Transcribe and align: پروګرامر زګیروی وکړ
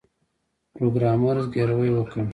پروګرامر 0.75 1.35
زګیروی 1.45 1.89
وکړ 1.93 2.25